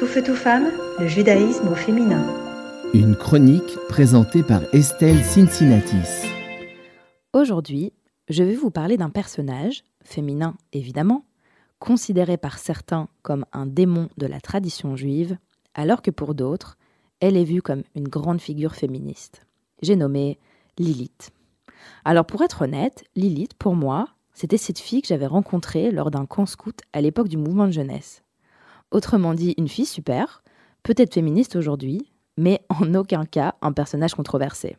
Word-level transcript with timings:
Tout 0.00 0.06
feu, 0.06 0.22
tout 0.22 0.34
femme, 0.34 0.70
le 0.98 1.06
judaïsme 1.06 1.68
au 1.68 1.74
féminin. 1.74 2.24
Une 2.94 3.14
chronique 3.14 3.76
présentée 3.90 4.42
par 4.42 4.62
Estelle 4.72 5.22
Cincinnatis. 5.22 6.26
Aujourd'hui, 7.34 7.92
je 8.30 8.42
vais 8.42 8.54
vous 8.54 8.70
parler 8.70 8.96
d'un 8.96 9.10
personnage, 9.10 9.84
féminin 10.02 10.56
évidemment, 10.72 11.26
considéré 11.80 12.38
par 12.38 12.58
certains 12.58 13.08
comme 13.20 13.44
un 13.52 13.66
démon 13.66 14.08
de 14.16 14.24
la 14.24 14.40
tradition 14.40 14.96
juive, 14.96 15.36
alors 15.74 16.00
que 16.00 16.10
pour 16.10 16.34
d'autres, 16.34 16.78
elle 17.20 17.36
est 17.36 17.44
vue 17.44 17.60
comme 17.60 17.82
une 17.94 18.08
grande 18.08 18.40
figure 18.40 18.74
féministe. 18.74 19.44
J'ai 19.82 19.96
nommé 19.96 20.38
Lilith. 20.78 21.30
Alors 22.06 22.24
pour 22.24 22.40
être 22.40 22.62
honnête, 22.62 23.04
Lilith, 23.16 23.52
pour 23.52 23.76
moi, 23.76 24.08
c'était 24.32 24.56
cette 24.56 24.78
fille 24.78 25.02
que 25.02 25.08
j'avais 25.08 25.26
rencontrée 25.26 25.90
lors 25.90 26.10
d'un 26.10 26.24
camp 26.24 26.46
scout 26.46 26.80
à 26.94 27.02
l'époque 27.02 27.28
du 27.28 27.36
mouvement 27.36 27.66
de 27.66 27.72
jeunesse. 27.72 28.22
Autrement 28.90 29.34
dit, 29.34 29.54
une 29.56 29.68
fille 29.68 29.86
super, 29.86 30.42
peut-être 30.82 31.14
féministe 31.14 31.56
aujourd'hui, 31.56 32.10
mais 32.36 32.60
en 32.68 32.94
aucun 32.94 33.24
cas 33.24 33.54
un 33.62 33.72
personnage 33.72 34.14
controversé. 34.14 34.76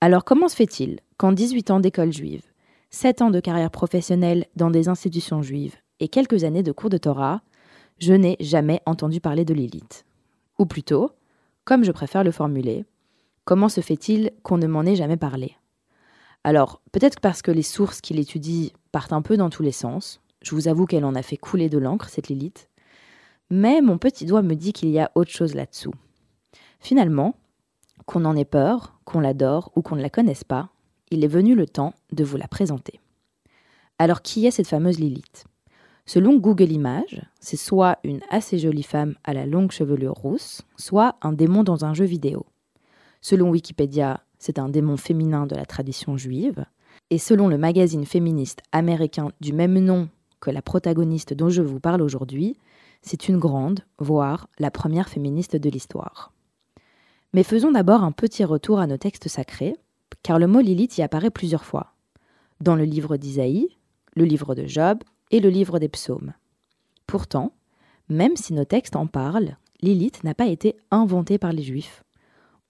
Alors 0.00 0.24
comment 0.24 0.48
se 0.48 0.56
fait-il 0.56 1.00
qu'en 1.16 1.32
18 1.32 1.70
ans 1.70 1.80
d'école 1.80 2.12
juive, 2.12 2.42
7 2.90 3.22
ans 3.22 3.30
de 3.30 3.40
carrière 3.40 3.70
professionnelle 3.70 4.46
dans 4.56 4.70
des 4.70 4.88
institutions 4.88 5.42
juives 5.42 5.76
et 6.00 6.08
quelques 6.08 6.44
années 6.44 6.62
de 6.62 6.72
cours 6.72 6.90
de 6.90 6.98
Torah, 6.98 7.42
je 7.98 8.12
n'ai 8.12 8.36
jamais 8.40 8.80
entendu 8.86 9.20
parler 9.20 9.44
de 9.44 9.54
Lilith 9.54 10.04
Ou 10.58 10.66
plutôt, 10.66 11.12
comme 11.64 11.84
je 11.84 11.92
préfère 11.92 12.24
le 12.24 12.32
formuler, 12.32 12.84
comment 13.44 13.68
se 13.68 13.80
fait-il 13.80 14.32
qu'on 14.42 14.58
ne 14.58 14.66
m'en 14.66 14.82
ait 14.82 14.96
jamais 14.96 15.16
parlé? 15.16 15.56
Alors, 16.44 16.82
peut-être 16.90 17.20
parce 17.20 17.40
que 17.40 17.52
les 17.52 17.62
sources 17.62 18.00
qu'il 18.00 18.18
étudie 18.18 18.72
partent 18.90 19.12
un 19.12 19.22
peu 19.22 19.36
dans 19.36 19.50
tous 19.50 19.62
les 19.62 19.72
sens, 19.72 20.20
je 20.42 20.54
vous 20.56 20.66
avoue 20.66 20.86
qu'elle 20.86 21.04
en 21.04 21.14
a 21.14 21.22
fait 21.22 21.36
couler 21.36 21.68
de 21.68 21.78
l'encre, 21.78 22.08
cette 22.08 22.26
Lilith, 22.26 22.68
mais 23.52 23.82
mon 23.82 23.98
petit 23.98 24.24
doigt 24.24 24.40
me 24.40 24.54
dit 24.54 24.72
qu'il 24.72 24.88
y 24.88 24.98
a 24.98 25.12
autre 25.14 25.30
chose 25.30 25.54
là-dessous. 25.54 25.92
Finalement, 26.80 27.34
qu'on 28.06 28.24
en 28.24 28.34
ait 28.34 28.46
peur, 28.46 28.98
qu'on 29.04 29.20
l'adore 29.20 29.70
ou 29.76 29.82
qu'on 29.82 29.94
ne 29.94 30.00
la 30.00 30.08
connaisse 30.08 30.42
pas, 30.42 30.70
il 31.10 31.22
est 31.22 31.28
venu 31.28 31.54
le 31.54 31.66
temps 31.66 31.92
de 32.12 32.24
vous 32.24 32.38
la 32.38 32.48
présenter. 32.48 32.98
Alors 33.98 34.22
qui 34.22 34.46
est 34.46 34.50
cette 34.50 34.68
fameuse 34.68 34.98
Lilith? 34.98 35.44
Selon 36.06 36.38
Google 36.38 36.72
Images, 36.72 37.20
c'est 37.40 37.58
soit 37.58 37.98
une 38.04 38.22
assez 38.30 38.58
jolie 38.58 38.82
femme 38.82 39.16
à 39.22 39.34
la 39.34 39.44
longue 39.44 39.70
chevelure 39.70 40.14
rousse, 40.14 40.62
soit 40.78 41.16
un 41.20 41.32
démon 41.32 41.62
dans 41.62 41.84
un 41.84 41.92
jeu 41.92 42.06
vidéo. 42.06 42.46
Selon 43.20 43.50
Wikipédia, 43.50 44.24
c'est 44.38 44.58
un 44.58 44.70
démon 44.70 44.96
féminin 44.96 45.46
de 45.46 45.56
la 45.56 45.66
tradition 45.66 46.16
juive. 46.16 46.64
Et 47.10 47.18
selon 47.18 47.48
le 47.48 47.58
magazine 47.58 48.06
féministe 48.06 48.62
américain 48.72 49.28
du 49.42 49.52
même 49.52 49.78
nom 49.78 50.08
que 50.40 50.50
la 50.50 50.62
protagoniste 50.62 51.34
dont 51.34 51.50
je 51.50 51.60
vous 51.60 51.80
parle 51.80 52.00
aujourd'hui, 52.00 52.56
c'est 53.02 53.28
une 53.28 53.38
grande, 53.38 53.80
voire 53.98 54.48
la 54.58 54.70
première 54.70 55.08
féministe 55.08 55.56
de 55.56 55.68
l'histoire. 55.68 56.32
Mais 57.32 57.42
faisons 57.42 57.72
d'abord 57.72 58.02
un 58.02 58.12
petit 58.12 58.44
retour 58.44 58.78
à 58.78 58.86
nos 58.86 58.96
textes 58.96 59.28
sacrés, 59.28 59.76
car 60.22 60.38
le 60.38 60.46
mot 60.46 60.60
Lilith 60.60 60.98
y 60.98 61.02
apparaît 61.02 61.30
plusieurs 61.30 61.64
fois. 61.64 61.94
Dans 62.60 62.76
le 62.76 62.84
livre 62.84 63.16
d'Isaïe, 63.16 63.76
le 64.14 64.24
livre 64.24 64.54
de 64.54 64.66
Job 64.66 64.98
et 65.30 65.40
le 65.40 65.48
livre 65.48 65.78
des 65.78 65.88
psaumes. 65.88 66.34
Pourtant, 67.06 67.52
même 68.08 68.36
si 68.36 68.52
nos 68.52 68.64
textes 68.64 68.96
en 68.96 69.06
parlent, 69.06 69.56
Lilith 69.80 70.22
n'a 70.22 70.34
pas 70.34 70.46
été 70.46 70.76
inventée 70.90 71.38
par 71.38 71.52
les 71.52 71.62
Juifs. 71.62 72.04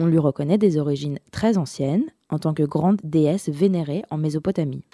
On 0.00 0.06
lui 0.06 0.18
reconnaît 0.18 0.58
des 0.58 0.78
origines 0.78 1.18
très 1.30 1.58
anciennes 1.58 2.06
en 2.30 2.38
tant 2.38 2.54
que 2.54 2.62
grande 2.62 3.00
déesse 3.04 3.48
vénérée 3.48 4.02
en 4.10 4.16
Mésopotamie. 4.16 4.84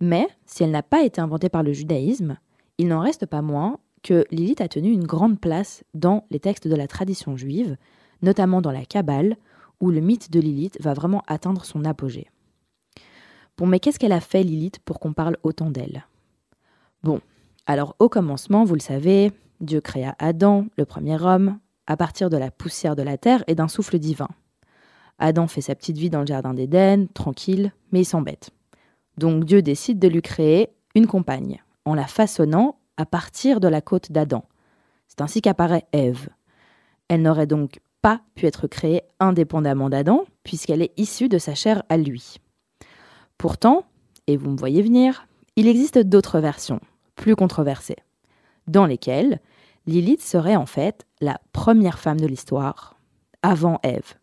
Mais 0.00 0.26
si 0.44 0.64
elle 0.64 0.70
n'a 0.70 0.82
pas 0.82 1.04
été 1.04 1.20
inventée 1.20 1.48
par 1.48 1.62
le 1.62 1.72
judaïsme, 1.72 2.38
il 2.78 2.88
n'en 2.88 3.00
reste 3.00 3.26
pas 3.26 3.42
moins 3.42 3.78
que 4.06 4.24
Lilith 4.30 4.60
a 4.60 4.68
tenu 4.68 4.92
une 4.92 5.04
grande 5.04 5.40
place 5.40 5.82
dans 5.92 6.26
les 6.30 6.38
textes 6.38 6.68
de 6.68 6.76
la 6.76 6.86
tradition 6.86 7.36
juive, 7.36 7.76
notamment 8.22 8.60
dans 8.60 8.70
la 8.70 8.84
Kabbale, 8.84 9.36
où 9.80 9.90
le 9.90 10.00
mythe 10.00 10.30
de 10.30 10.38
Lilith 10.38 10.80
va 10.80 10.94
vraiment 10.94 11.24
atteindre 11.26 11.64
son 11.64 11.84
apogée. 11.84 12.30
Bon, 13.58 13.66
mais 13.66 13.80
qu'est-ce 13.80 13.98
qu'elle 13.98 14.12
a 14.12 14.20
fait 14.20 14.44
Lilith 14.44 14.78
pour 14.78 15.00
qu'on 15.00 15.12
parle 15.12 15.38
autant 15.42 15.70
d'elle? 15.70 16.06
Bon, 17.02 17.20
alors 17.66 17.96
au 17.98 18.08
commencement, 18.08 18.64
vous 18.64 18.74
le 18.74 18.80
savez, 18.80 19.32
Dieu 19.60 19.80
créa 19.80 20.14
Adam, 20.20 20.66
le 20.78 20.84
premier 20.84 21.20
homme, 21.20 21.58
à 21.88 21.96
partir 21.96 22.30
de 22.30 22.36
la 22.36 22.52
poussière 22.52 22.94
de 22.94 23.02
la 23.02 23.18
terre 23.18 23.42
et 23.48 23.56
d'un 23.56 23.68
souffle 23.68 23.98
divin. 23.98 24.28
Adam 25.18 25.48
fait 25.48 25.62
sa 25.62 25.74
petite 25.74 25.98
vie 25.98 26.10
dans 26.10 26.20
le 26.20 26.26
jardin 26.26 26.54
d'Éden, 26.54 27.08
tranquille, 27.12 27.72
mais 27.90 28.02
il 28.02 28.04
s'embête. 28.04 28.50
Donc 29.18 29.44
Dieu 29.44 29.62
décide 29.62 29.98
de 29.98 30.06
lui 30.06 30.22
créer 30.22 30.68
une 30.94 31.08
compagne, 31.08 31.60
en 31.84 31.94
la 31.94 32.06
façonnant 32.06 32.76
à 32.96 33.06
partir 33.06 33.60
de 33.60 33.68
la 33.68 33.80
côte 33.80 34.12
d'Adam. 34.12 34.44
C'est 35.08 35.20
ainsi 35.20 35.40
qu'apparaît 35.40 35.86
Ève. 35.92 36.28
Elle 37.08 37.22
n'aurait 37.22 37.46
donc 37.46 37.80
pas 38.02 38.20
pu 38.34 38.46
être 38.46 38.66
créée 38.66 39.02
indépendamment 39.20 39.90
d'Adam, 39.90 40.24
puisqu'elle 40.42 40.82
est 40.82 40.98
issue 40.98 41.28
de 41.28 41.38
sa 41.38 41.54
chair 41.54 41.82
à 41.88 41.96
lui. 41.96 42.36
Pourtant, 43.38 43.84
et 44.26 44.36
vous 44.36 44.50
me 44.50 44.56
voyez 44.56 44.82
venir, 44.82 45.26
il 45.56 45.68
existe 45.68 45.98
d'autres 45.98 46.40
versions, 46.40 46.80
plus 47.14 47.36
controversées, 47.36 47.96
dans 48.66 48.86
lesquelles 48.86 49.40
Lilith 49.86 50.22
serait 50.22 50.56
en 50.56 50.66
fait 50.66 51.06
la 51.20 51.40
première 51.52 51.98
femme 51.98 52.20
de 52.20 52.26
l'histoire, 52.26 52.98
avant 53.42 53.78
Ève. 53.82 54.14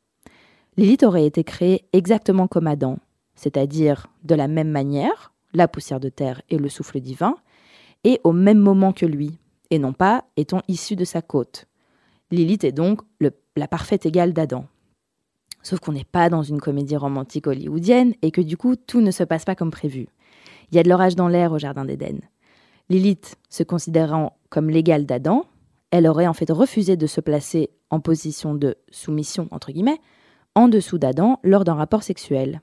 Lilith 0.75 1.03
aurait 1.03 1.25
été 1.25 1.44
créée 1.44 1.85
exactement 1.94 2.47
comme 2.47 2.67
Adam, 2.67 2.97
c'est-à-dire 3.35 4.07
de 4.23 4.35
la 4.35 4.47
même 4.47 4.69
manière, 4.69 5.31
la 5.53 5.67
poussière 5.67 6.00
de 6.00 6.09
terre 6.09 6.41
et 6.50 6.57
le 6.57 6.69
souffle 6.69 7.00
divin, 7.00 7.35
et 8.03 8.19
au 8.23 8.31
même 8.31 8.59
moment 8.59 8.93
que 8.93 9.05
lui, 9.05 9.37
et 9.69 9.79
non 9.79 9.93
pas 9.93 10.25
étant 10.37 10.61
issue 10.67 10.95
de 10.95 11.05
sa 11.05 11.21
côte. 11.21 11.65
Lilith 12.31 12.63
est 12.63 12.71
donc 12.71 13.01
la 13.55 13.67
parfaite 13.67 14.05
égale 14.05 14.33
d'Adam. 14.33 14.65
Sauf 15.61 15.79
qu'on 15.79 15.93
n'est 15.93 16.03
pas 16.03 16.29
dans 16.29 16.43
une 16.43 16.59
comédie 16.59 16.97
romantique 16.97 17.47
hollywoodienne 17.47 18.13
et 18.21 18.31
que 18.31 18.41
du 18.41 18.57
coup 18.57 18.75
tout 18.75 19.01
ne 19.01 19.11
se 19.11 19.23
passe 19.23 19.45
pas 19.45 19.55
comme 19.55 19.71
prévu. 19.71 20.07
Il 20.71 20.75
y 20.75 20.79
a 20.79 20.83
de 20.83 20.89
l'orage 20.89 21.15
dans 21.15 21.27
l'air 21.27 21.51
au 21.51 21.59
Jardin 21.59 21.85
d'Éden. 21.85 22.19
Lilith, 22.89 23.35
se 23.49 23.63
considérant 23.63 24.37
comme 24.49 24.69
l'égale 24.69 25.05
d'Adam, 25.05 25.45
elle 25.91 26.07
aurait 26.07 26.27
en 26.27 26.33
fait 26.33 26.51
refusé 26.51 26.97
de 26.97 27.07
se 27.07 27.21
placer 27.21 27.69
en 27.89 27.99
position 27.99 28.55
de 28.55 28.75
soumission, 28.89 29.47
entre 29.51 29.71
guillemets, 29.71 30.01
en 30.55 30.67
dessous 30.67 30.97
d'Adam 30.97 31.39
lors 31.43 31.63
d'un 31.63 31.75
rapport 31.75 32.03
sexuel. 32.03 32.61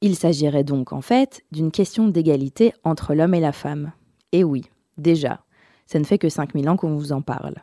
Il 0.00 0.16
s'agirait 0.16 0.64
donc 0.64 0.92
en 0.92 1.00
fait 1.00 1.42
d'une 1.50 1.70
question 1.70 2.08
d'égalité 2.08 2.74
entre 2.82 3.14
l'homme 3.14 3.34
et 3.34 3.40
la 3.40 3.52
femme. 3.52 3.92
Et 4.32 4.44
oui, 4.44 4.64
Déjà, 4.98 5.40
ça 5.86 5.98
ne 5.98 6.04
fait 6.04 6.18
que 6.18 6.28
5000 6.28 6.68
ans 6.68 6.76
qu'on 6.76 6.96
vous 6.96 7.12
en 7.12 7.22
parle. 7.22 7.56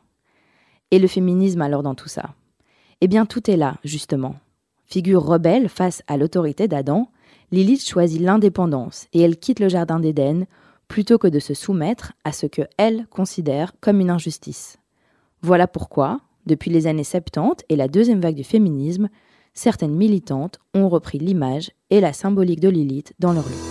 Et 0.91 0.99
le 0.99 1.07
féminisme 1.07 1.61
alors 1.61 1.83
dans 1.83 1.95
tout 1.95 2.09
ça? 2.09 2.35
Eh 3.01 3.07
bien 3.07 3.25
tout 3.25 3.49
est 3.49 3.57
là, 3.57 3.77
justement. 3.83 4.35
Figure 4.85 5.23
rebelle 5.23 5.69
face 5.69 6.03
à 6.07 6.17
l'autorité 6.17 6.67
d'Adam, 6.67 7.09
Lilith 7.51 7.87
choisit 7.87 8.21
l'indépendance 8.21 9.07
et 9.13 9.21
elle 9.21 9.37
quitte 9.37 9.59
le 9.59 9.69
Jardin 9.69 9.99
d'Éden 9.99 10.45
plutôt 10.87 11.17
que 11.17 11.27
de 11.27 11.39
se 11.39 11.53
soumettre 11.53 12.13
à 12.23 12.33
ce 12.33 12.45
que 12.45 12.63
elle 12.77 13.07
considère 13.07 13.73
comme 13.79 14.01
une 14.01 14.09
injustice. 14.09 14.77
Voilà 15.41 15.67
pourquoi, 15.67 16.19
depuis 16.45 16.69
les 16.69 16.87
années 16.87 17.05
70 17.05 17.63
et 17.69 17.75
la 17.75 17.87
deuxième 17.87 18.21
vague 18.21 18.35
du 18.35 18.43
féminisme, 18.43 19.09
certaines 19.53 19.95
militantes 19.95 20.59
ont 20.73 20.89
repris 20.89 21.17
l'image 21.17 21.71
et 21.89 22.01
la 22.01 22.13
symbolique 22.13 22.59
de 22.59 22.69
Lilith 22.69 23.13
dans 23.19 23.33
leur 23.33 23.47
lutte. 23.47 23.70